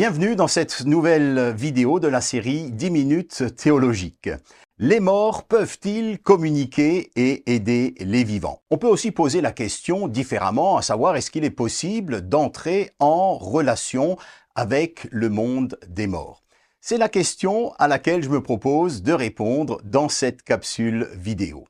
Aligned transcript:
Bienvenue 0.00 0.34
dans 0.34 0.48
cette 0.48 0.86
nouvelle 0.86 1.52
vidéo 1.54 2.00
de 2.00 2.08
la 2.08 2.22
série 2.22 2.70
10 2.70 2.90
minutes 2.90 3.54
théologiques. 3.54 4.30
Les 4.78 4.98
morts 4.98 5.42
peuvent-ils 5.44 6.18
communiquer 6.18 7.10
et 7.16 7.52
aider 7.54 7.92
les 8.00 8.24
vivants? 8.24 8.62
On 8.70 8.78
peut 8.78 8.86
aussi 8.86 9.10
poser 9.10 9.42
la 9.42 9.52
question 9.52 10.08
différemment, 10.08 10.78
à 10.78 10.80
savoir 10.80 11.16
est-ce 11.16 11.30
qu'il 11.30 11.44
est 11.44 11.50
possible 11.50 12.22
d'entrer 12.22 12.92
en 12.98 13.36
relation 13.36 14.16
avec 14.54 15.06
le 15.10 15.28
monde 15.28 15.78
des 15.86 16.06
morts? 16.06 16.44
C'est 16.80 16.96
la 16.96 17.10
question 17.10 17.74
à 17.78 17.86
laquelle 17.86 18.22
je 18.22 18.30
me 18.30 18.42
propose 18.42 19.02
de 19.02 19.12
répondre 19.12 19.82
dans 19.84 20.08
cette 20.08 20.42
capsule 20.42 21.08
vidéo. 21.12 21.66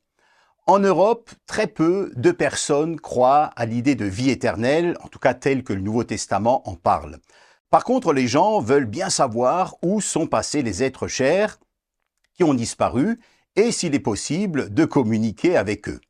En 0.68 0.78
Europe, 0.78 1.30
très 1.46 1.66
peu 1.66 2.12
de 2.14 2.30
personnes 2.30 3.00
croient 3.00 3.50
à 3.56 3.66
l'idée 3.66 3.96
de 3.96 4.04
vie 4.04 4.30
éternelle, 4.30 4.96
en 5.02 5.08
tout 5.08 5.18
cas 5.18 5.34
telle 5.34 5.64
que 5.64 5.72
le 5.72 5.80
Nouveau 5.80 6.04
Testament 6.04 6.62
en 6.68 6.76
parle. 6.76 7.18
Par 7.70 7.84
contre, 7.84 8.12
les 8.12 8.26
gens 8.26 8.60
veulent 8.60 8.84
bien 8.84 9.10
savoir 9.10 9.76
où 9.80 10.00
sont 10.00 10.26
passés 10.26 10.62
les 10.62 10.82
êtres 10.82 11.06
chers 11.06 11.60
qui 12.34 12.42
ont 12.42 12.54
disparu 12.54 13.20
et 13.54 13.70
s'il 13.70 13.94
est 13.94 14.00
possible 14.00 14.74
de 14.74 14.84
communiquer 14.84 15.56
avec 15.56 15.88
eux. 15.88 16.00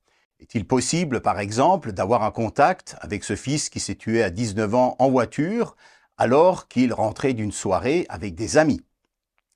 Est-il 0.41 0.66
possible, 0.66 1.20
par 1.20 1.38
exemple, 1.38 1.92
d'avoir 1.92 2.23
un 2.23 2.30
contact 2.30 2.96
avec 3.00 3.24
ce 3.24 3.36
fils 3.36 3.69
qui 3.69 3.78
s'est 3.78 3.95
tué 3.95 4.23
à 4.23 4.30
19 4.30 4.74
ans 4.74 4.96
en 4.98 5.10
voiture 5.10 5.77
alors 6.16 6.66
qu'il 6.66 6.95
rentrait 6.95 7.34
d'une 7.34 7.52
soirée 7.52 8.06
avec 8.08 8.34
des 8.34 8.56
amis? 8.56 8.80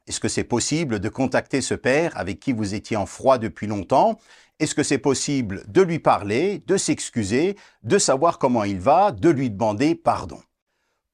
Est-ce 0.07 0.21
que 0.21 0.29
c'est 0.29 0.45
possible 0.45 1.01
de 1.01 1.09
contacter 1.09 1.63
ce 1.63 1.73
père 1.73 2.15
avec 2.19 2.39
qui 2.39 2.53
vous 2.53 2.75
étiez 2.75 2.99
en 2.99 3.07
froid 3.07 3.39
depuis 3.39 3.67
longtemps? 3.67 4.19
Est-ce 4.59 4.75
que 4.75 4.83
c'est 4.83 4.99
possible 4.99 5.65
de 5.69 5.81
lui 5.81 6.01
parler, 6.01 6.63
de 6.67 6.77
s'excuser, 6.77 7.57
de 7.83 7.97
savoir 7.97 8.39
comment 8.39 8.65
il 8.65 8.79
va, 8.79 9.11
de 9.11 9.31
lui 9.31 9.49
demander 9.49 9.95
pardon? 9.95 10.39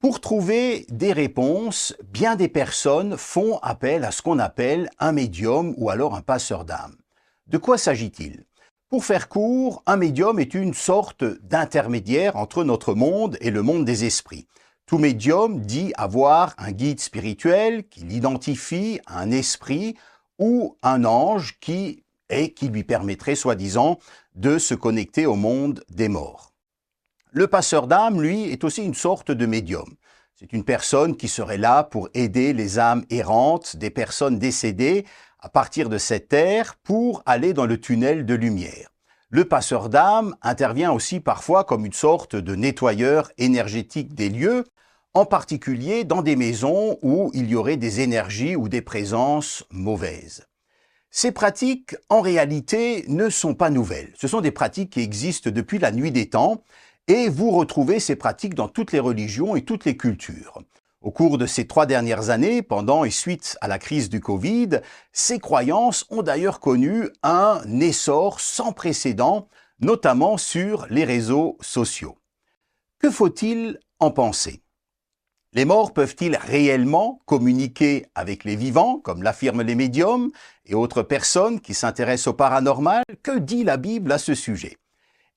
Pour 0.00 0.20
trouver 0.20 0.86
des 0.88 1.12
réponses, 1.12 1.94
bien 2.10 2.34
des 2.34 2.48
personnes 2.48 3.18
font 3.18 3.58
appel 3.58 4.02
à 4.04 4.12
ce 4.12 4.22
qu'on 4.22 4.38
appelle 4.38 4.88
un 4.98 5.12
médium 5.12 5.74
ou 5.76 5.90
alors 5.90 6.14
un 6.14 6.22
passeur 6.22 6.64
d'âme. 6.64 6.96
De 7.48 7.58
quoi 7.58 7.76
s'agit-il? 7.76 8.46
Pour 8.88 9.04
faire 9.04 9.28
court, 9.28 9.82
un 9.84 9.96
médium 9.96 10.38
est 10.38 10.54
une 10.54 10.72
sorte 10.72 11.22
d'intermédiaire 11.42 12.36
entre 12.36 12.64
notre 12.64 12.94
monde 12.94 13.36
et 13.42 13.50
le 13.50 13.60
monde 13.60 13.84
des 13.84 14.06
esprits. 14.06 14.46
Tout 14.86 14.96
médium 14.96 15.60
dit 15.60 15.92
avoir 15.98 16.54
un 16.56 16.72
guide 16.72 17.00
spirituel 17.00 17.86
qui 17.86 18.00
l'identifie 18.00 19.00
à 19.04 19.20
un 19.20 19.30
esprit 19.30 19.96
ou 20.38 20.78
un 20.82 21.04
ange 21.04 21.58
qui 21.60 22.04
et 22.30 22.54
qui 22.54 22.68
lui 22.68 22.84
permettrait, 22.84 23.34
soi-disant, 23.34 23.98
de 24.34 24.56
se 24.56 24.74
connecter 24.74 25.26
au 25.26 25.34
monde 25.34 25.84
des 25.90 26.08
morts. 26.08 26.49
Le 27.32 27.46
passeur 27.46 27.86
d'âme, 27.86 28.20
lui, 28.20 28.50
est 28.50 28.64
aussi 28.64 28.84
une 28.84 28.94
sorte 28.94 29.30
de 29.30 29.46
médium. 29.46 29.88
C'est 30.34 30.52
une 30.52 30.64
personne 30.64 31.16
qui 31.16 31.28
serait 31.28 31.58
là 31.58 31.84
pour 31.84 32.08
aider 32.12 32.52
les 32.52 32.80
âmes 32.80 33.04
errantes 33.08 33.76
des 33.76 33.90
personnes 33.90 34.38
décédées 34.38 35.04
à 35.38 35.48
partir 35.48 35.88
de 35.88 35.96
cette 35.96 36.28
terre 36.28 36.74
pour 36.82 37.22
aller 37.26 37.52
dans 37.52 37.66
le 37.66 37.78
tunnel 37.78 38.26
de 38.26 38.34
lumière. 38.34 38.90
Le 39.28 39.44
passeur 39.44 39.90
d'âme 39.90 40.34
intervient 40.42 40.90
aussi 40.90 41.20
parfois 41.20 41.62
comme 41.62 41.86
une 41.86 41.92
sorte 41.92 42.34
de 42.34 42.56
nettoyeur 42.56 43.30
énergétique 43.38 44.12
des 44.14 44.28
lieux, 44.28 44.64
en 45.14 45.24
particulier 45.24 46.02
dans 46.02 46.22
des 46.22 46.34
maisons 46.34 46.98
où 47.02 47.30
il 47.32 47.48
y 47.48 47.54
aurait 47.54 47.76
des 47.76 48.00
énergies 48.00 48.56
ou 48.56 48.68
des 48.68 48.82
présences 48.82 49.64
mauvaises. 49.70 50.46
Ces 51.12 51.32
pratiques, 51.32 51.96
en 52.08 52.20
réalité, 52.20 53.04
ne 53.08 53.28
sont 53.28 53.54
pas 53.54 53.70
nouvelles. 53.70 54.12
Ce 54.16 54.28
sont 54.28 54.40
des 54.40 54.52
pratiques 54.52 54.90
qui 54.90 55.00
existent 55.00 55.50
depuis 55.50 55.78
la 55.78 55.92
nuit 55.92 56.12
des 56.12 56.28
temps 56.28 56.62
et 57.10 57.28
vous 57.28 57.50
retrouvez 57.50 57.98
ces 57.98 58.14
pratiques 58.14 58.54
dans 58.54 58.68
toutes 58.68 58.92
les 58.92 59.00
religions 59.00 59.56
et 59.56 59.62
toutes 59.62 59.84
les 59.84 59.96
cultures. 59.96 60.62
Au 61.00 61.10
cours 61.10 61.38
de 61.38 61.46
ces 61.46 61.66
trois 61.66 61.84
dernières 61.84 62.30
années, 62.30 62.62
pendant 62.62 63.02
et 63.02 63.10
suite 63.10 63.58
à 63.60 63.66
la 63.66 63.80
crise 63.80 64.08
du 64.08 64.20
Covid, 64.20 64.80
ces 65.12 65.40
croyances 65.40 66.06
ont 66.10 66.22
d'ailleurs 66.22 66.60
connu 66.60 67.08
un 67.24 67.62
essor 67.80 68.38
sans 68.38 68.70
précédent, 68.70 69.48
notamment 69.80 70.36
sur 70.36 70.86
les 70.88 71.02
réseaux 71.02 71.58
sociaux. 71.60 72.16
Que 73.00 73.10
faut-il 73.10 73.80
en 73.98 74.12
penser? 74.12 74.62
Les 75.52 75.64
morts 75.64 75.92
peuvent-ils 75.92 76.36
réellement 76.36 77.22
communiquer 77.26 78.06
avec 78.14 78.44
les 78.44 78.54
vivants, 78.54 79.00
comme 79.00 79.24
l'affirment 79.24 79.62
les 79.62 79.74
médiums 79.74 80.30
et 80.64 80.76
autres 80.76 81.02
personnes 81.02 81.60
qui 81.60 81.74
s'intéressent 81.74 82.28
au 82.28 82.34
paranormal? 82.34 83.02
Que 83.24 83.36
dit 83.36 83.64
la 83.64 83.78
Bible 83.78 84.12
à 84.12 84.18
ce 84.18 84.36
sujet? 84.36 84.76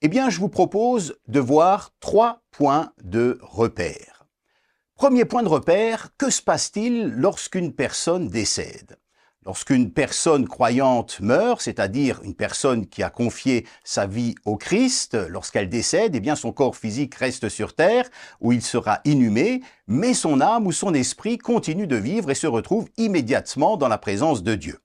Eh 0.06 0.10
bien, 0.10 0.30
je 0.30 0.42
vous 0.42 0.50
propose 0.50 1.16
de 1.30 1.40
voir 1.40 1.94
trois 2.02 2.44
points 2.52 2.92
de 3.06 3.40
repère. 3.42 4.28
Premier 4.98 5.24
point 5.24 5.44
de 5.44 5.48
repère, 5.48 6.10
que 6.18 6.30
se 6.30 6.42
passe-t-il 6.42 7.06
lorsqu'une 7.06 7.72
personne 7.72 8.28
décède? 8.28 8.98
Lorsqu'une 9.46 9.94
personne 9.94 10.46
croyante 10.46 11.22
meurt, 11.22 11.62
c'est-à-dire 11.62 12.20
une 12.24 12.36
personne 12.36 12.86
qui 12.86 13.02
a 13.02 13.10
confié 13.10 13.66
sa 13.86 14.06
vie 14.06 14.36
au 14.44 14.58
Christ, 14.58 15.16
lorsqu'elle 15.30 15.70
décède, 15.70 16.18
eh 16.18 16.20
bien 16.20 16.36
son 16.36 16.52
corps 16.52 16.76
physique 16.76 17.16
reste 17.16 17.48
sur 17.48 17.74
terre, 17.74 18.10
où 18.42 18.52
il 18.52 18.62
sera 18.62 19.00
inhumé, 19.06 19.62
mais 19.88 20.14
son 20.14 20.42
âme 20.42 20.68
ou 20.68 20.74
son 20.74 20.94
esprit 20.94 21.38
continue 21.38 21.88
de 21.88 21.96
vivre 21.96 22.30
et 22.30 22.36
se 22.36 22.48
retrouve 22.48 22.90
immédiatement 22.98 23.78
dans 23.78 23.88
la 23.88 23.98
présence 23.98 24.44
de 24.44 24.56
Dieu. 24.56 24.80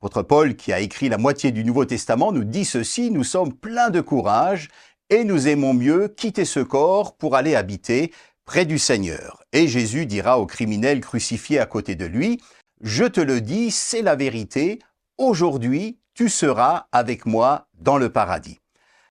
L'apôtre 0.00 0.22
Paul, 0.22 0.54
qui 0.54 0.72
a 0.72 0.78
écrit 0.78 1.08
la 1.08 1.18
moitié 1.18 1.50
du 1.50 1.64
Nouveau 1.64 1.84
Testament, 1.84 2.30
nous 2.30 2.44
dit 2.44 2.64
ceci, 2.64 3.10
nous 3.10 3.24
sommes 3.24 3.52
pleins 3.52 3.90
de 3.90 4.00
courage 4.00 4.68
et 5.10 5.24
nous 5.24 5.48
aimons 5.48 5.74
mieux 5.74 6.06
quitter 6.06 6.44
ce 6.44 6.60
corps 6.60 7.16
pour 7.16 7.34
aller 7.34 7.56
habiter 7.56 8.12
près 8.44 8.64
du 8.64 8.78
Seigneur. 8.78 9.42
Et 9.52 9.66
Jésus 9.66 10.06
dira 10.06 10.38
au 10.38 10.46
criminel 10.46 11.00
crucifié 11.00 11.58
à 11.58 11.66
côté 11.66 11.96
de 11.96 12.06
lui, 12.06 12.40
je 12.80 13.02
te 13.02 13.20
le 13.20 13.40
dis, 13.40 13.72
c'est 13.72 14.02
la 14.02 14.14
vérité, 14.14 14.78
aujourd'hui 15.16 15.98
tu 16.14 16.28
seras 16.28 16.86
avec 16.92 17.26
moi 17.26 17.66
dans 17.74 17.98
le 17.98 18.08
paradis. 18.08 18.60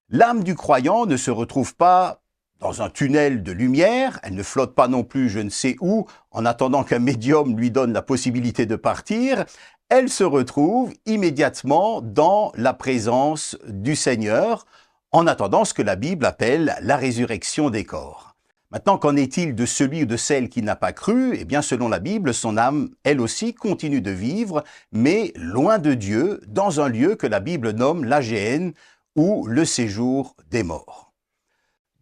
L'âme 0.08 0.42
du 0.42 0.54
croyant 0.54 1.04
ne 1.04 1.18
se 1.18 1.30
retrouve 1.30 1.74
pas 1.74 2.22
dans 2.60 2.82
un 2.82 2.90
tunnel 2.90 3.42
de 3.42 3.52
lumière, 3.52 4.18
elle 4.22 4.34
ne 4.34 4.42
flotte 4.42 4.74
pas 4.74 4.88
non 4.88 5.04
plus 5.04 5.28
je 5.28 5.38
ne 5.38 5.50
sais 5.50 5.76
où 5.80 6.06
en 6.30 6.44
attendant 6.44 6.82
qu'un 6.82 6.98
médium 6.98 7.56
lui 7.56 7.70
donne 7.70 7.92
la 7.92 8.02
possibilité 8.02 8.66
de 8.66 8.74
partir, 8.74 9.44
elle 9.88 10.10
se 10.10 10.24
retrouve 10.24 10.92
immédiatement 11.06 12.02
dans 12.02 12.52
la 12.54 12.74
présence 12.74 13.56
du 13.66 13.96
Seigneur 13.96 14.66
en 15.12 15.26
attendant 15.26 15.64
ce 15.64 15.72
que 15.72 15.82
la 15.82 15.96
Bible 15.96 16.26
appelle 16.26 16.76
la 16.82 16.96
résurrection 16.96 17.70
des 17.70 17.84
corps. 17.84 18.36
Maintenant, 18.70 18.98
qu'en 18.98 19.16
est-il 19.16 19.54
de 19.54 19.64
celui 19.64 20.02
ou 20.02 20.06
de 20.06 20.18
celle 20.18 20.50
qui 20.50 20.60
n'a 20.60 20.76
pas 20.76 20.92
cru? 20.92 21.34
Eh 21.40 21.46
bien, 21.46 21.62
selon 21.62 21.88
la 21.88 22.00
Bible, 22.00 22.34
son 22.34 22.58
âme, 22.58 22.90
elle 23.02 23.22
aussi, 23.22 23.54
continue 23.54 24.02
de 24.02 24.10
vivre, 24.10 24.62
mais 24.92 25.32
loin 25.36 25.78
de 25.78 25.94
Dieu, 25.94 26.42
dans 26.46 26.82
un 26.82 26.88
lieu 26.88 27.14
que 27.14 27.26
la 27.26 27.40
Bible 27.40 27.70
nomme 27.70 28.04
l'AGN, 28.04 28.72
ou 29.16 29.46
le 29.46 29.64
séjour 29.64 30.36
des 30.50 30.64
morts. 30.64 31.14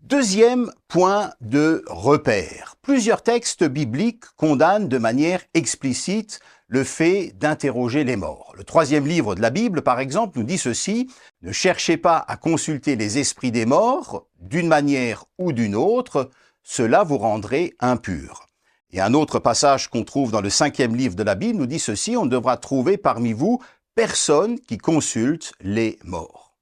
Deuxième 0.02 0.70
point 0.88 1.32
de 1.40 1.84
repère. 1.86 2.74
Plusieurs 2.82 3.22
textes 3.22 3.64
bibliques 3.64 4.24
condamnent 4.36 4.88
de 4.88 4.98
manière 4.98 5.42
explicite 5.54 6.40
le 6.68 6.84
fait 6.84 7.32
d'interroger 7.36 8.04
les 8.04 8.16
morts. 8.16 8.52
Le 8.56 8.64
troisième 8.64 9.06
livre 9.06 9.34
de 9.34 9.40
la 9.40 9.50
Bible, 9.50 9.82
par 9.82 10.00
exemple, 10.00 10.38
nous 10.38 10.44
dit 10.44 10.58
ceci, 10.58 11.08
Ne 11.42 11.52
cherchez 11.52 11.96
pas 11.96 12.24
à 12.26 12.36
consulter 12.36 12.96
les 12.96 13.18
esprits 13.18 13.52
des 13.52 13.66
morts, 13.66 14.26
d'une 14.40 14.68
manière 14.68 15.24
ou 15.38 15.52
d'une 15.52 15.76
autre, 15.76 16.30
cela 16.62 17.04
vous 17.04 17.18
rendrait 17.18 17.74
impur. 17.78 18.46
Et 18.90 19.00
un 19.00 19.14
autre 19.14 19.38
passage 19.38 19.88
qu'on 19.88 20.04
trouve 20.04 20.32
dans 20.32 20.40
le 20.40 20.50
cinquième 20.50 20.96
livre 20.96 21.14
de 21.14 21.22
la 21.22 21.34
Bible 21.34 21.58
nous 21.58 21.66
dit 21.66 21.78
ceci, 21.78 22.16
on 22.16 22.26
devra 22.26 22.56
trouver 22.56 22.96
parmi 22.96 23.32
vous 23.32 23.60
personne 23.94 24.58
qui 24.60 24.78
consulte 24.78 25.52
les 25.60 25.98
morts. 26.04 26.56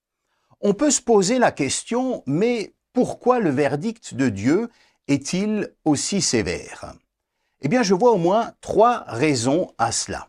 On 0.60 0.72
peut 0.72 0.90
se 0.90 1.02
poser 1.02 1.38
la 1.38 1.52
question, 1.52 2.22
mais 2.26 2.74
pourquoi 2.92 3.40
le 3.40 3.50
verdict 3.50 4.14
de 4.14 4.28
Dieu 4.28 4.70
est-il 5.08 5.74
aussi 5.84 6.22
sévère? 6.22 6.94
Eh 7.66 7.68
bien, 7.68 7.82
je 7.82 7.94
vois 7.94 8.12
au 8.12 8.18
moins 8.18 8.52
trois 8.60 9.04
raisons 9.06 9.72
à 9.78 9.90
cela. 9.90 10.28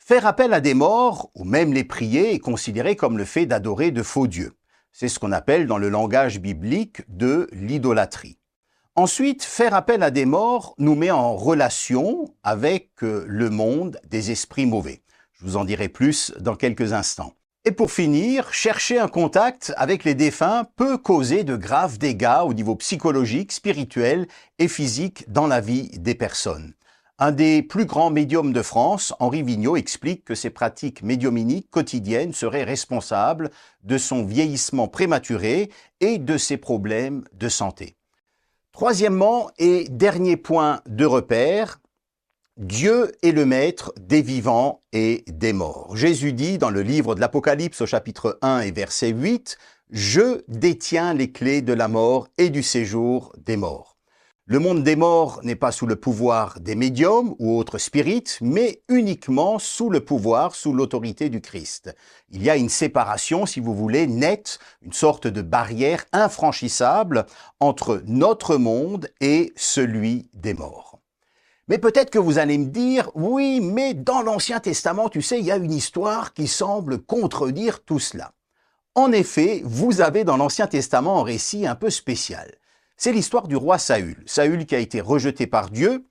Faire 0.00 0.26
appel 0.26 0.52
à 0.52 0.60
des 0.60 0.74
morts, 0.74 1.30
ou 1.36 1.44
même 1.44 1.72
les 1.72 1.84
prier, 1.84 2.34
est 2.34 2.40
considéré 2.40 2.96
comme 2.96 3.16
le 3.16 3.24
fait 3.24 3.46
d'adorer 3.46 3.92
de 3.92 4.02
faux 4.02 4.26
dieux. 4.26 4.54
C'est 4.90 5.06
ce 5.06 5.20
qu'on 5.20 5.30
appelle 5.30 5.68
dans 5.68 5.78
le 5.78 5.88
langage 5.88 6.40
biblique 6.40 7.02
de 7.06 7.48
l'idolâtrie. 7.52 8.36
Ensuite, 8.96 9.44
faire 9.44 9.74
appel 9.74 10.02
à 10.02 10.10
des 10.10 10.26
morts 10.26 10.74
nous 10.78 10.96
met 10.96 11.12
en 11.12 11.36
relation 11.36 12.34
avec 12.42 12.90
euh, 13.04 13.24
le 13.28 13.48
monde 13.48 14.00
des 14.10 14.32
esprits 14.32 14.66
mauvais. 14.66 15.04
Je 15.34 15.44
vous 15.44 15.56
en 15.56 15.64
dirai 15.64 15.88
plus 15.88 16.32
dans 16.40 16.56
quelques 16.56 16.92
instants. 16.92 17.32
Et 17.64 17.70
pour 17.70 17.92
finir, 17.92 18.52
chercher 18.52 18.98
un 18.98 19.06
contact 19.06 19.72
avec 19.76 20.02
les 20.02 20.16
défunts 20.16 20.64
peut 20.74 20.98
causer 20.98 21.44
de 21.44 21.54
graves 21.54 21.96
dégâts 21.96 22.42
au 22.44 22.54
niveau 22.54 22.74
psychologique, 22.74 23.52
spirituel 23.52 24.26
et 24.58 24.66
physique 24.66 25.30
dans 25.30 25.46
la 25.46 25.60
vie 25.60 25.90
des 25.90 26.16
personnes. 26.16 26.74
Un 27.20 27.30
des 27.30 27.62
plus 27.62 27.84
grands 27.84 28.10
médiums 28.10 28.52
de 28.52 28.62
France, 28.62 29.14
Henri 29.20 29.44
Vigneault, 29.44 29.76
explique 29.76 30.24
que 30.24 30.34
ces 30.34 30.50
pratiques 30.50 31.04
médiuminiques 31.04 31.70
quotidiennes 31.70 32.32
seraient 32.32 32.64
responsables 32.64 33.52
de 33.84 33.96
son 33.96 34.24
vieillissement 34.24 34.88
prématuré 34.88 35.70
et 36.00 36.18
de 36.18 36.36
ses 36.36 36.56
problèmes 36.56 37.22
de 37.32 37.48
santé. 37.48 37.96
Troisièmement 38.72 39.50
et 39.58 39.86
dernier 39.88 40.36
point 40.36 40.80
de 40.86 41.04
repère, 41.04 41.78
Dieu 42.58 43.10
est 43.22 43.32
le 43.32 43.46
maître 43.46 43.94
des 43.98 44.20
vivants 44.20 44.82
et 44.92 45.24
des 45.26 45.54
morts. 45.54 45.96
Jésus 45.96 46.34
dit 46.34 46.58
dans 46.58 46.68
le 46.68 46.82
livre 46.82 47.14
de 47.14 47.20
l'Apocalypse 47.20 47.80
au 47.80 47.86
chapitre 47.86 48.38
1 48.42 48.60
et 48.60 48.72
verset 48.72 49.08
8, 49.08 49.56
Je 49.88 50.42
détiens 50.48 51.14
les 51.14 51.32
clés 51.32 51.62
de 51.62 51.72
la 51.72 51.88
mort 51.88 52.28
et 52.36 52.50
du 52.50 52.62
séjour 52.62 53.32
des 53.38 53.56
morts. 53.56 53.96
Le 54.44 54.58
monde 54.58 54.84
des 54.84 54.96
morts 54.96 55.40
n'est 55.44 55.56
pas 55.56 55.72
sous 55.72 55.86
le 55.86 55.96
pouvoir 55.96 56.60
des 56.60 56.74
médiums 56.74 57.34
ou 57.38 57.56
autres 57.56 57.78
spirites, 57.78 58.36
mais 58.42 58.82
uniquement 58.90 59.58
sous 59.58 59.88
le 59.88 60.04
pouvoir, 60.04 60.54
sous 60.54 60.74
l'autorité 60.74 61.30
du 61.30 61.40
Christ. 61.40 61.96
Il 62.28 62.42
y 62.42 62.50
a 62.50 62.56
une 62.56 62.68
séparation, 62.68 63.46
si 63.46 63.60
vous 63.60 63.74
voulez, 63.74 64.06
nette, 64.06 64.58
une 64.82 64.92
sorte 64.92 65.26
de 65.26 65.40
barrière 65.40 66.04
infranchissable 66.12 67.24
entre 67.60 68.02
notre 68.04 68.56
monde 68.56 69.08
et 69.22 69.54
celui 69.56 70.28
des 70.34 70.52
morts. 70.52 71.01
Mais 71.72 71.78
peut-être 71.78 72.10
que 72.10 72.18
vous 72.18 72.36
allez 72.36 72.58
me 72.58 72.66
dire, 72.66 73.10
oui, 73.14 73.58
mais 73.62 73.94
dans 73.94 74.20
l'Ancien 74.20 74.60
Testament, 74.60 75.08
tu 75.08 75.22
sais, 75.22 75.38
il 75.38 75.46
y 75.46 75.50
a 75.50 75.56
une 75.56 75.72
histoire 75.72 76.34
qui 76.34 76.46
semble 76.46 76.98
contredire 76.98 77.82
tout 77.82 77.98
cela. 77.98 78.34
En 78.94 79.10
effet, 79.10 79.62
vous 79.64 80.02
avez 80.02 80.24
dans 80.24 80.36
l'Ancien 80.36 80.66
Testament 80.66 81.20
un 81.20 81.24
récit 81.24 81.66
un 81.66 81.74
peu 81.74 81.88
spécial. 81.88 82.52
C'est 82.98 83.12
l'histoire 83.12 83.48
du 83.48 83.56
roi 83.56 83.78
Saül. 83.78 84.22
Saül 84.26 84.66
qui 84.66 84.74
a 84.74 84.80
été 84.80 85.00
rejeté 85.00 85.46
par 85.46 85.70
Dieu 85.70 86.04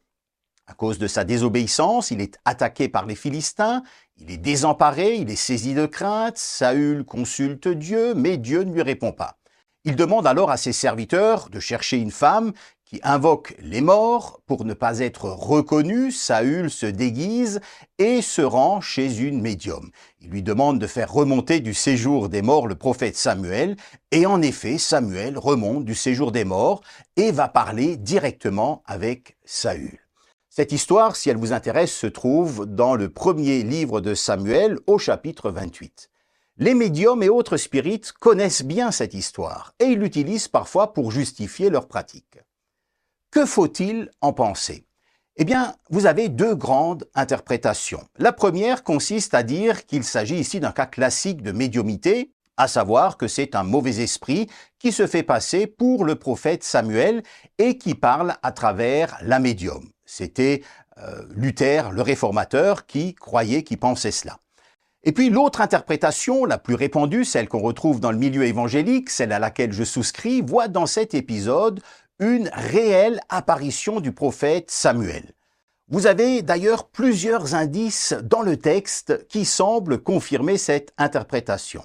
à 0.66 0.74
cause 0.74 0.98
de 0.98 1.06
sa 1.06 1.26
désobéissance, 1.26 2.10
il 2.10 2.22
est 2.22 2.40
attaqué 2.44 2.90
par 2.90 3.06
les 3.06 3.14
Philistins, 3.14 3.84
il 4.18 4.32
est 4.32 4.38
désemparé, 4.38 5.18
il 5.18 5.30
est 5.30 5.36
saisi 5.36 5.76
de 5.76 5.86
crainte, 5.86 6.40
Saül 6.40 7.06
consulte 7.06 7.68
Dieu, 7.68 8.16
mais 8.16 8.38
Dieu 8.38 8.64
ne 8.64 8.74
lui 8.74 8.82
répond 8.82 9.12
pas. 9.12 9.38
Il 9.84 9.96
demande 9.96 10.26
alors 10.26 10.50
à 10.50 10.58
ses 10.58 10.74
serviteurs 10.74 11.50
de 11.50 11.60
chercher 11.60 11.98
une 11.98 12.12
femme 12.12 12.52
qui 12.92 13.00
invoque 13.04 13.56
les 13.60 13.80
morts 13.80 14.42
pour 14.48 14.66
ne 14.66 14.74
pas 14.74 15.00
être 15.00 15.30
reconnu, 15.30 16.12
Saül 16.12 16.70
se 16.70 16.86
déguise 16.86 17.62
et 18.00 18.22
se 18.22 18.42
rend 18.42 18.82
chez 18.82 19.20
une 19.20 19.40
médium. 19.40 19.92
Il 20.20 20.30
lui 20.30 20.44
demande 20.44 20.78
de 20.78 20.88
faire 20.88 21.10
remonter 21.10 21.62
du 21.62 21.74
séjour 21.74 22.28
des 22.28 22.42
morts 22.42 22.68
le 22.68 22.76
prophète 22.76 23.16
Samuel, 23.16 23.78
et 24.12 24.26
en 24.26 24.42
effet, 24.42 24.78
Samuel 24.78 25.38
remonte 25.38 25.86
du 25.86 25.96
séjour 25.96 26.34
des 26.34 26.44
morts 26.44 26.82
et 27.16 27.32
va 27.32 27.48
parler 27.48 27.96
directement 27.96 28.84
avec 28.86 29.38
Saül. 29.46 29.98
Cette 30.50 30.74
histoire, 30.74 31.16
si 31.16 31.30
elle 31.30 31.38
vous 31.38 31.54
intéresse, 31.54 31.94
se 31.94 32.08
trouve 32.08 32.66
dans 32.66 32.96
le 32.96 33.08
premier 33.08 33.64
livre 33.64 34.02
de 34.02 34.14
Samuel 34.14 34.78
au 34.86 34.98
chapitre 34.98 35.50
28. 35.50 36.10
Les 36.58 36.74
médiums 36.74 37.24
et 37.24 37.30
autres 37.30 37.56
spirites 37.56 38.12
connaissent 38.12 38.66
bien 38.66 38.92
cette 38.92 39.14
histoire 39.14 39.74
et 39.80 39.86
ils 39.86 40.00
l'utilisent 40.00 40.50
parfois 40.50 40.92
pour 40.92 41.12
justifier 41.12 41.70
leur 41.70 41.88
pratique. 41.88 42.40
Que 43.32 43.46
faut-il 43.46 44.10
en 44.20 44.34
penser? 44.34 44.86
Eh 45.38 45.46
bien, 45.46 45.76
vous 45.90 46.06
avez 46.06 46.28
deux 46.28 46.54
grandes 46.54 47.08
interprétations. 47.16 48.04
La 48.18 48.34
première 48.34 48.84
consiste 48.84 49.34
à 49.34 49.42
dire 49.42 49.86
qu'il 49.86 50.04
s'agit 50.04 50.36
ici 50.36 50.60
d'un 50.60 50.74
cas 50.74 50.86
classique 50.86 51.42
de 51.42 51.54
médiumité, 51.54 52.34
à 52.58 52.68
savoir 52.68 53.16
que 53.16 53.30
c'est 53.30 53.56
un 53.56 53.64
mauvais 53.64 54.02
esprit 54.02 54.50
qui 54.80 54.92
se 54.92 55.08
fait 55.08 55.24
passer 55.24 55.66
pour 55.66 56.04
le 56.04 56.16
prophète 56.16 56.66
Samuel 56.66 57.24
et 57.58 57.78
qui 57.78 57.96
parle 57.96 58.36
à 58.44 58.52
travers 58.52 59.18
la 59.22 59.40
médium. 59.40 59.90
C'était 60.04 60.62
euh, 60.98 61.24
Luther, 61.30 61.92
le 61.92 62.02
réformateur, 62.02 62.86
qui 62.86 63.16
croyait, 63.16 63.64
qui 63.64 63.78
pensait 63.78 64.12
cela. 64.12 64.40
Et 65.04 65.14
puis 65.14 65.32
l'autre 65.32 65.62
interprétation, 65.62 66.46
la 66.46 66.60
plus 66.60 66.76
répandue, 66.76 67.26
celle 67.26 67.48
qu'on 67.48 67.62
retrouve 67.62 68.00
dans 68.00 68.12
le 68.12 68.20
milieu 68.20 68.44
évangélique, 68.44 69.10
celle 69.10 69.32
à 69.32 69.40
laquelle 69.40 69.72
je 69.72 69.84
souscris, 69.84 70.42
voit 70.42 70.68
dans 70.68 70.86
cet 70.86 71.16
épisode 71.16 71.82
une 72.22 72.52
réelle 72.54 73.20
apparition 73.30 74.00
du 74.00 74.12
prophète 74.12 74.70
Samuel. 74.70 75.34
Vous 75.90 76.06
avez 76.06 76.44
d'ailleurs 76.44 76.88
plusieurs 76.88 77.56
indices 77.56 78.14
dans 78.24 78.44
le 78.44 78.58
texte 78.58 79.28
qui 79.28 79.44
semblent 79.44 80.02
confirmer 80.02 80.60
cette 80.60 80.94
interprétation. 81.00 81.84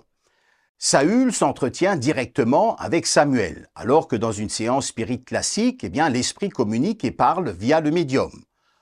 Saül 0.78 1.32
s'entretient 1.32 1.96
directement 1.96 2.76
avec 2.76 3.06
Samuel, 3.06 3.70
alors 3.74 4.08
que 4.08 4.14
dans 4.14 4.30
une 4.30 4.50
séance 4.50 4.88
spirit 4.88 5.24
classique, 5.24 5.82
eh 5.84 5.88
bien, 5.88 6.10
l'esprit 6.10 6.50
communique 6.50 7.02
et 7.02 7.12
parle 7.12 7.50
via 7.50 7.80
le 7.80 7.90
médium. 7.90 8.30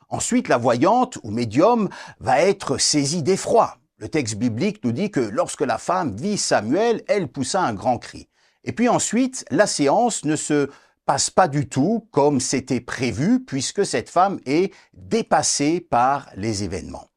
Ensuite, 0.09 0.49
la 0.49 0.59
voyante 0.59 1.19
ou 1.23 1.31
médium 1.31 1.89
va 2.19 2.41
être 2.41 2.79
saisie 2.79 3.23
d'effroi. 3.23 3.79
Le 3.99 4.09
texte 4.09 4.35
biblique 4.35 4.83
nous 4.83 4.93
dit 4.93 5.13
que 5.13 5.21
lorsque 5.21 5.61
la 5.61 5.79
femme 5.79 6.17
vit 6.17 6.37
Samuel, 6.37 7.05
elle 7.07 7.29
poussa 7.29 7.63
un 7.63 7.75
grand 7.75 7.99
cri. 7.99 8.29
Et 8.65 8.73
puis 8.73 8.89
ensuite, 8.89 9.45
la 9.51 9.69
séance 9.69 10.25
ne 10.25 10.35
se 10.35 10.69
passe 11.07 11.31
pas 11.31 11.49
du 11.49 11.69
tout 11.69 12.09
comme 12.11 12.41
c'était 12.41 12.81
prévu 12.81 13.45
puisque 13.45 13.85
cette 13.85 14.09
femme 14.09 14.41
est 14.47 14.73
dépassée 14.95 15.81
par 15.81 16.29
les 16.37 16.65
événements. 16.65 17.09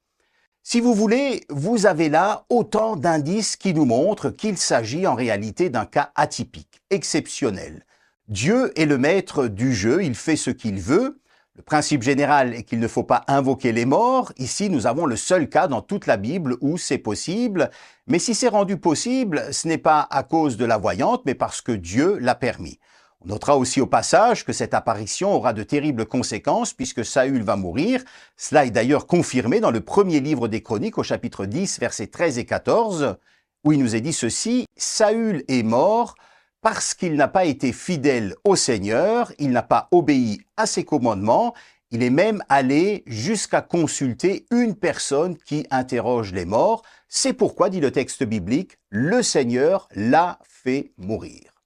Si 0.63 0.81
vous 0.81 0.93
voulez, 0.93 1.45
vous 1.49 1.85
avez 1.85 2.09
là 2.09 2.45
autant 2.49 2.97
d'indices 2.97 3.55
qui 3.55 3.73
nous 3.73 3.85
montrent 3.85 4.29
qu'il 4.29 4.57
s'agit 4.57 5.07
en 5.07 5.15
réalité 5.15 5.69
d'un 5.69 5.85
cas 5.85 6.11
atypique, 6.15 6.81
exceptionnel. 6.89 7.85
Dieu 8.27 8.77
est 8.77 8.85
le 8.85 8.97
maître 8.97 9.47
du 9.47 9.73
jeu, 9.73 10.03
il 10.03 10.13
fait 10.13 10.35
ce 10.35 10.49
qu'il 10.49 10.81
veut. 10.81 11.21
Le 11.55 11.63
principe 11.63 12.03
général 12.03 12.53
est 12.53 12.63
qu'il 12.63 12.79
ne 12.79 12.87
faut 12.89 13.05
pas 13.05 13.23
invoquer 13.27 13.71
les 13.71 13.85
morts. 13.85 14.33
Ici, 14.37 14.69
nous 14.69 14.85
avons 14.85 15.05
le 15.05 15.15
seul 15.15 15.47
cas 15.47 15.67
dans 15.67 15.81
toute 15.81 16.05
la 16.05 16.17
Bible 16.17 16.57
où 16.59 16.77
c'est 16.77 16.97
possible. 16.97 17.71
Mais 18.05 18.19
si 18.19 18.35
c'est 18.35 18.49
rendu 18.49 18.75
possible, 18.75 19.45
ce 19.51 19.69
n'est 19.69 19.77
pas 19.77 20.05
à 20.11 20.23
cause 20.23 20.57
de 20.57 20.65
la 20.65 20.77
voyante, 20.77 21.23
mais 21.25 21.33
parce 21.33 21.61
que 21.61 21.71
Dieu 21.71 22.17
l'a 22.19 22.35
permis. 22.35 22.77
On 23.23 23.29
notera 23.29 23.57
aussi 23.57 23.81
au 23.81 23.87
passage 23.87 24.45
que 24.45 24.53
cette 24.53 24.73
apparition 24.73 25.33
aura 25.33 25.53
de 25.53 25.63
terribles 25.63 26.05
conséquences 26.05 26.73
puisque 26.73 27.03
Saül 27.03 27.41
va 27.41 27.55
mourir. 27.55 28.03
Cela 28.35 28.65
est 28.65 28.71
d'ailleurs 28.71 29.07
confirmé 29.07 29.59
dans 29.59 29.71
le 29.71 29.81
premier 29.81 30.19
livre 30.19 30.47
des 30.47 30.61
Chroniques 30.61 30.97
au 30.97 31.03
chapitre 31.03 31.45
10 31.45 31.79
versets 31.79 32.07
13 32.07 32.37
et 32.37 32.45
14 32.45 33.17
où 33.63 33.71
il 33.71 33.79
nous 33.79 33.95
est 33.95 34.01
dit 34.01 34.13
ceci, 34.13 34.65
Saül 34.75 35.43
est 35.47 35.63
mort 35.63 36.15
parce 36.61 36.93
qu'il 36.93 37.15
n'a 37.15 37.27
pas 37.27 37.45
été 37.45 37.71
fidèle 37.71 38.35
au 38.43 38.55
Seigneur, 38.55 39.31
il 39.39 39.51
n'a 39.51 39.63
pas 39.63 39.87
obéi 39.91 40.41
à 40.55 40.65
ses 40.65 40.83
commandements, 40.83 41.53
il 41.91 42.03
est 42.03 42.09
même 42.09 42.43
allé 42.49 43.03
jusqu'à 43.07 43.61
consulter 43.61 44.45
une 44.51 44.75
personne 44.75 45.37
qui 45.37 45.65
interroge 45.71 46.33
les 46.33 46.45
morts. 46.45 46.83
C'est 47.07 47.33
pourquoi, 47.33 47.69
dit 47.69 47.79
le 47.79 47.91
texte 47.91 48.23
biblique, 48.23 48.77
le 48.89 49.23
Seigneur 49.23 49.87
l'a 49.95 50.39
fait 50.43 50.91
mourir. 50.97 51.56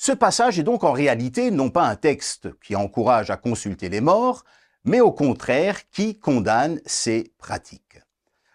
Ce 0.00 0.12
passage 0.12 0.60
est 0.60 0.62
donc 0.62 0.84
en 0.84 0.92
réalité 0.92 1.50
non 1.50 1.70
pas 1.70 1.82
un 1.82 1.96
texte 1.96 2.48
qui 2.60 2.76
encourage 2.76 3.30
à 3.30 3.36
consulter 3.36 3.88
les 3.88 4.00
morts, 4.00 4.44
mais 4.84 5.00
au 5.00 5.10
contraire 5.10 5.90
qui 5.90 6.20
condamne 6.20 6.80
ces 6.86 7.32
pratiques. 7.36 8.00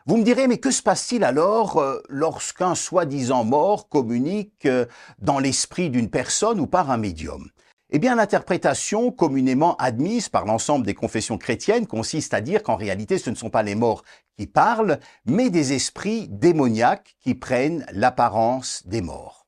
Vous 0.05 0.15
me 0.15 0.23
direz, 0.23 0.47
mais 0.47 0.57
que 0.57 0.71
se 0.71 0.81
passe-t-il 0.81 1.25
alors 1.25 1.79
euh, 1.79 2.01
lorsqu'un 2.07 2.75
soi-disant 2.75 3.43
mort 3.43 3.89
communique 3.89 4.65
euh, 4.65 4.85
dans 5.19 5.39
l'esprit 5.39 5.89
d'une 5.89 6.09
personne 6.09 6.61
ou 6.61 6.65
par 6.65 6.89
un 6.91 6.97
médium? 6.97 7.49
Eh 7.89 7.99
bien, 7.99 8.15
l'interprétation 8.15 9.11
communément 9.11 9.75
admise 9.75 10.29
par 10.29 10.45
l'ensemble 10.45 10.85
des 10.85 10.93
confessions 10.93 11.37
chrétiennes 11.37 11.87
consiste 11.87 12.33
à 12.33 12.39
dire 12.39 12.63
qu'en 12.63 12.77
réalité, 12.77 13.17
ce 13.17 13.29
ne 13.29 13.35
sont 13.35 13.49
pas 13.49 13.63
les 13.63 13.75
morts 13.75 14.05
qui 14.37 14.47
parlent, 14.47 14.97
mais 15.25 15.49
des 15.49 15.73
esprits 15.73 16.29
démoniaques 16.29 17.17
qui 17.19 17.35
prennent 17.35 17.85
l'apparence 17.91 18.87
des 18.87 19.01
morts. 19.01 19.45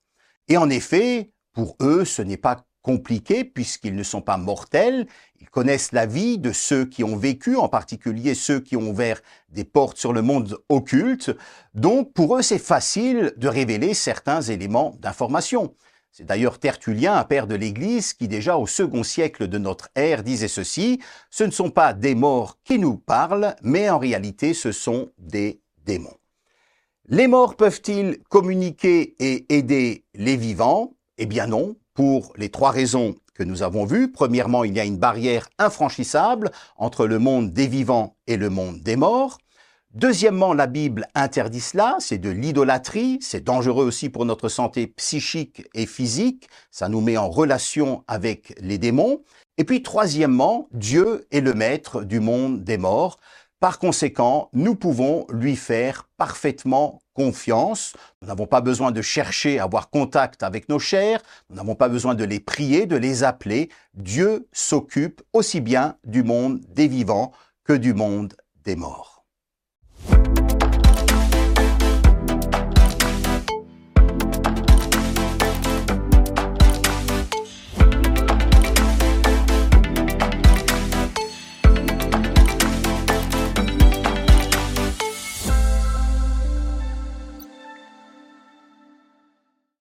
Et 0.50 0.58
en 0.58 0.70
effet, 0.70 1.32
pour 1.56 1.78
eux, 1.82 2.06
ce 2.06 2.22
n'est 2.22 2.38
pas 2.38 2.68
compliqué 2.84 3.44
puisqu'ils 3.44 3.96
ne 3.96 4.04
sont 4.04 4.22
pas 4.22 4.38
mortels, 4.38 5.08
ils 5.40 5.50
connaissent 5.50 5.92
la 5.92 6.06
vie 6.06 6.38
de 6.38 6.52
ceux 6.52 6.86
qui 6.86 7.04
ont 7.04 7.18
vécu, 7.18 7.56
en 7.56 7.68
particulier 7.68 8.36
ceux 8.36 8.60
qui 8.60 8.76
ont 8.76 8.90
ouvert 8.90 9.22
des 9.50 9.64
portes 9.64 9.98
sur 9.98 10.14
le 10.14 10.22
monde 10.22 10.60
occulte, 10.70 11.36
donc 11.74 12.14
pour 12.14 12.38
eux 12.38 12.44
c'est 12.44 12.60
facile 12.60 13.34
de 13.38 13.48
révéler 13.48 13.96
certains 13.96 14.42
éléments 14.42 14.96
d'information. 15.00 15.74
C'est 16.12 16.26
d'ailleurs 16.26 16.60
Tertullien, 16.60 17.16
un 17.16 17.24
père 17.24 17.48
de 17.48 17.56
l'Église, 17.56 18.14
qui 18.14 18.28
déjà 18.28 18.58
au 18.58 18.68
second 18.68 19.04
siècle 19.04 19.48
de 19.48 19.58
notre 19.58 19.90
ère 19.96 20.24
disait 20.24 20.48
ceci, 20.48 21.02
ce 21.32 21.44
ne 21.44 21.52
sont 21.52 21.72
pas 21.72 21.94
des 21.94 22.16
morts 22.16 22.60
qui 22.64 22.78
nous 22.78 22.98
parlent, 22.98 23.56
mais 23.64 23.90
en 23.90 23.98
réalité 23.98 24.54
ce 24.54 24.72
sont 24.72 25.10
des 25.18 25.60
démons. 25.86 26.20
Les 27.08 27.28
morts 27.28 27.56
peuvent-ils 27.56 28.20
communiquer 28.30 29.16
et 29.20 29.46
aider 29.50 30.06
les 30.14 30.38
vivants? 30.38 30.95
Eh 31.18 31.26
bien 31.26 31.48
non, 31.48 31.76
pour 31.94 32.34
les 32.36 32.50
trois 32.50 32.72
raisons 32.72 33.16
que 33.34 33.44
nous 33.44 33.64
avons 33.64 33.86
vues. 33.86 34.12
Premièrement, 34.12 34.64
il 34.64 34.76
y 34.76 34.80
a 34.80 34.86
une 34.86 34.98
barrière 34.98 35.50
infranchissable 35.60 36.52
entre 36.78 37.06
le 37.06 37.20
monde 37.20 37.54
des 37.54 37.68
vivants 37.68 38.16
et 38.28 38.38
le 38.38 38.50
monde 38.50 38.82
des 38.82 38.96
morts. 38.96 39.38
Deuxièmement, 39.94 40.54
la 40.54 40.68
Bible 40.68 41.08
interdit 41.16 41.62
cela, 41.62 41.96
c'est 42.00 42.18
de 42.18 42.30
l'idolâtrie, 42.30 43.18
c'est 43.22 43.46
dangereux 43.46 43.86
aussi 43.86 44.10
pour 44.10 44.26
notre 44.26 44.50
santé 44.50 44.88
psychique 44.88 45.66
et 45.74 45.86
physique, 45.86 46.50
ça 46.70 46.90
nous 46.90 47.00
met 47.00 47.16
en 47.16 47.30
relation 47.30 48.04
avec 48.10 48.54
les 48.60 48.78
démons. 48.78 49.24
Et 49.58 49.64
puis 49.64 49.84
troisièmement, 49.84 50.68
Dieu 50.74 51.26
est 51.32 51.40
le 51.40 51.54
maître 51.54 52.04
du 52.04 52.20
monde 52.20 52.62
des 52.66 52.78
morts. 52.78 53.20
Par 53.60 53.80
conséquent, 53.80 54.50
nous 54.54 54.76
pouvons 54.76 55.26
lui 55.30 55.56
faire 55.56 56.10
parfaitement 56.18 57.02
confiance. 57.14 57.94
Nous 58.22 58.28
n'avons 58.28 58.48
pas 58.48 58.62
besoin 58.62 58.92
de 58.92 59.02
chercher 59.02 59.60
à 59.60 59.64
avoir 59.64 59.90
contact 59.90 60.44
avec 60.44 60.68
nos 60.70 60.80
chers, 60.80 61.22
nous 61.50 61.56
n'avons 61.56 61.76
pas 61.76 61.90
besoin 61.90 62.16
de 62.16 62.26
les 62.26 62.40
prier, 62.40 62.86
de 62.86 62.98
les 62.98 63.24
appeler. 63.24 63.70
Dieu 63.94 64.48
s'occupe 64.52 65.22
aussi 65.34 65.62
bien 65.62 65.98
du 66.04 66.24
monde 66.24 66.60
des 66.68 66.88
vivants 66.88 67.32
que 67.64 67.74
du 67.74 67.94
monde 67.94 68.36
des 68.66 68.76
morts. 68.76 69.15